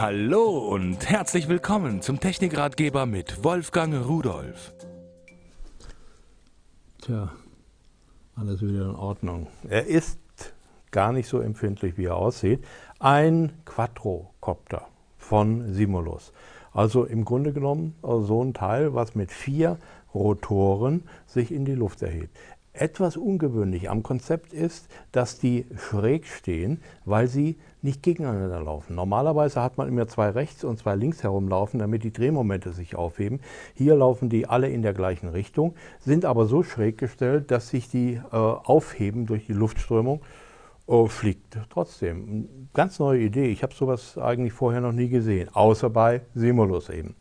Hallo 0.00 0.58
und 0.58 1.10
herzlich 1.10 1.48
willkommen 1.48 2.02
zum 2.02 2.20
Technikratgeber 2.20 3.04
mit 3.04 3.42
Wolfgang 3.42 4.06
Rudolf. 4.06 4.72
Tja, 7.02 7.32
alles 8.36 8.62
wieder 8.62 8.84
in 8.84 8.94
Ordnung. 8.94 9.48
Er 9.68 9.86
ist 9.86 10.20
gar 10.92 11.12
nicht 11.12 11.28
so 11.28 11.40
empfindlich, 11.40 11.98
wie 11.98 12.04
er 12.04 12.14
aussieht. 12.14 12.64
Ein 13.00 13.50
Quadrocopter 13.64 14.86
von 15.16 15.74
Simulus. 15.74 16.32
Also 16.72 17.04
im 17.04 17.24
Grunde 17.24 17.52
genommen 17.52 17.96
so 18.02 18.44
ein 18.44 18.54
Teil, 18.54 18.94
was 18.94 19.16
mit 19.16 19.32
vier 19.32 19.78
Rotoren 20.14 21.08
sich 21.26 21.50
in 21.50 21.64
die 21.64 21.74
Luft 21.74 22.02
erhebt. 22.02 22.38
Etwas 22.78 23.16
ungewöhnlich 23.16 23.90
am 23.90 24.04
Konzept 24.04 24.52
ist, 24.52 24.88
dass 25.10 25.40
die 25.40 25.66
schräg 25.76 26.26
stehen, 26.26 26.80
weil 27.04 27.26
sie 27.26 27.56
nicht 27.82 28.04
gegeneinander 28.04 28.62
laufen. 28.62 28.94
Normalerweise 28.94 29.60
hat 29.60 29.78
man 29.78 29.88
immer 29.88 30.06
zwei 30.06 30.30
rechts 30.30 30.62
und 30.62 30.78
zwei 30.78 30.94
links 30.94 31.24
herumlaufen, 31.24 31.80
damit 31.80 32.04
die 32.04 32.12
Drehmomente 32.12 32.72
sich 32.72 32.94
aufheben. 32.94 33.40
Hier 33.74 33.96
laufen 33.96 34.28
die 34.28 34.46
alle 34.46 34.68
in 34.68 34.82
der 34.82 34.94
gleichen 34.94 35.28
Richtung, 35.28 35.74
sind 35.98 36.24
aber 36.24 36.46
so 36.46 36.62
schräg 36.62 36.98
gestellt, 36.98 37.50
dass 37.50 37.68
sich 37.68 37.88
die 37.88 38.14
äh, 38.14 38.36
aufheben 38.36 39.26
durch 39.26 39.46
die 39.46 39.54
Luftströmung. 39.54 40.20
Oh, 40.86 41.06
fliegt 41.06 41.58
trotzdem. 41.70 42.68
Ganz 42.74 43.00
neue 43.00 43.20
Idee. 43.20 43.46
Ich 43.46 43.64
habe 43.64 43.74
sowas 43.74 44.16
eigentlich 44.16 44.52
vorher 44.52 44.80
noch 44.80 44.92
nie 44.92 45.08
gesehen, 45.08 45.48
außer 45.52 45.90
bei 45.90 46.22
Simulus 46.34 46.90
eben. 46.90 47.16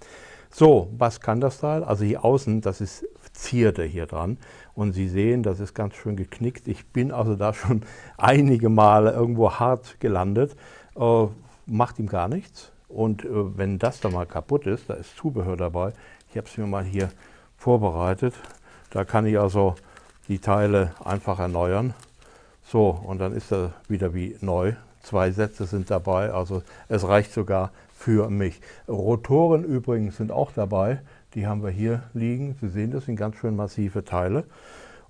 So, 0.49 0.89
was 0.97 1.19
kann 1.19 1.41
das 1.41 1.59
Teil? 1.59 1.83
Also 1.83 2.05
hier 2.05 2.23
außen, 2.23 2.61
das 2.61 2.79
ist 2.79 3.05
Zierde 3.37 3.83
hier 3.83 4.05
dran. 4.05 4.37
Und 4.73 4.93
Sie 4.93 5.07
sehen, 5.07 5.43
das 5.43 5.59
ist 5.59 5.73
ganz 5.73 5.95
schön 5.95 6.15
geknickt. 6.15 6.67
Ich 6.67 6.85
bin 6.87 7.11
also 7.11 7.35
da 7.35 7.53
schon 7.53 7.83
einige 8.17 8.69
Male 8.69 9.11
irgendwo 9.11 9.51
hart 9.51 9.99
gelandet. 9.99 10.55
Äh, 10.95 11.27
macht 11.65 11.99
ihm 11.99 12.07
gar 12.07 12.27
nichts. 12.27 12.71
Und 12.89 13.23
äh, 13.25 13.57
wenn 13.57 13.79
das 13.79 13.99
da 13.99 14.09
mal 14.09 14.25
kaputt 14.25 14.65
ist, 14.65 14.89
da 14.89 14.95
ist 14.95 15.15
Zubehör 15.17 15.57
dabei. 15.57 15.93
Ich 16.29 16.37
habe 16.37 16.47
es 16.47 16.57
mir 16.57 16.67
mal 16.67 16.83
hier 16.83 17.09
vorbereitet. 17.57 18.33
Da 18.89 19.03
kann 19.03 19.25
ich 19.25 19.39
also 19.39 19.75
die 20.27 20.39
Teile 20.39 20.93
einfach 21.03 21.39
erneuern. 21.39 21.93
So, 22.63 22.89
und 22.89 23.19
dann 23.19 23.33
ist 23.33 23.51
er 23.51 23.73
wieder 23.87 24.13
wie 24.13 24.35
neu. 24.41 24.73
Zwei 25.01 25.31
Sätze 25.31 25.65
sind 25.65 25.89
dabei, 25.89 26.31
also 26.31 26.63
es 26.89 27.07
reicht 27.07 27.33
sogar 27.33 27.71
für 27.93 28.29
mich. 28.29 28.61
Rotoren 28.87 29.63
übrigens 29.63 30.17
sind 30.17 30.31
auch 30.31 30.51
dabei. 30.51 31.01
Die 31.33 31.47
haben 31.47 31.63
wir 31.63 31.71
hier 31.71 32.03
liegen. 32.13 32.55
Sie 32.61 32.69
sehen, 32.69 32.91
das 32.91 33.05
sind 33.05 33.15
ganz 33.15 33.37
schön 33.37 33.55
massive 33.55 34.05
Teile. 34.05 34.45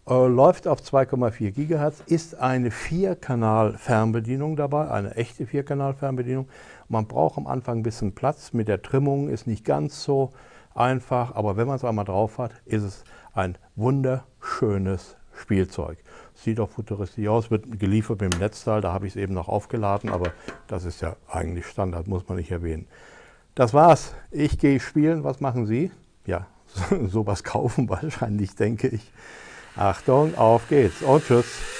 Äh, 0.09 0.27
läuft 0.27 0.69
auf 0.69 0.79
2,4 0.79 1.51
GHz, 1.51 2.01
ist 2.05 2.39
eine 2.39 2.71
Vierkanal-Fernbedienung 2.71 4.55
dabei, 4.55 4.89
eine 4.89 5.15
echte 5.15 5.45
Vierkanal-Fernbedienung. 5.45 6.47
Man 6.87 7.07
braucht 7.07 7.37
am 7.37 7.45
Anfang 7.45 7.79
ein 7.79 7.83
bisschen 7.83 8.15
Platz. 8.15 8.53
Mit 8.53 8.69
der 8.69 8.81
Trimmung 8.81 9.27
ist 9.27 9.47
nicht 9.47 9.65
ganz 9.65 10.03
so 10.03 10.29
einfach, 10.73 11.35
aber 11.35 11.57
wenn 11.57 11.67
man 11.67 11.75
es 11.75 11.83
einmal 11.83 12.05
drauf 12.05 12.37
hat, 12.37 12.51
ist 12.65 12.83
es 12.83 13.03
ein 13.33 13.57
wunderschönes 13.75 15.16
Spielzeug. 15.37 15.97
Sieht 16.35 16.59
auch 16.59 16.69
futuristisch 16.69 17.27
aus, 17.27 17.51
wird 17.51 17.79
geliefert 17.79 18.21
mit 18.21 18.33
dem 18.33 18.39
Netzteil, 18.39 18.81
da 18.81 18.93
habe 18.93 19.07
ich 19.07 19.13
es 19.13 19.21
eben 19.21 19.33
noch 19.33 19.47
aufgeladen, 19.47 20.09
aber 20.11 20.31
das 20.67 20.85
ist 20.85 21.01
ja 21.01 21.15
eigentlich 21.29 21.65
Standard, 21.65 22.07
muss 22.07 22.27
man 22.27 22.37
nicht 22.37 22.51
erwähnen. 22.51 22.87
Das 23.55 23.73
war's. 23.73 24.13
Ich 24.29 24.59
gehe 24.59 24.79
spielen. 24.79 25.23
Was 25.23 25.41
machen 25.41 25.65
Sie? 25.65 25.91
Ja, 26.27 26.45
sowas 27.07 27.43
kaufen 27.43 27.89
wahrscheinlich, 27.89 28.55
denke 28.55 28.87
ich. 28.87 29.11
Achtung, 29.75 30.37
auf 30.37 30.69
geht's 30.69 31.01
und 31.01 31.25
tschüss. 31.25 31.76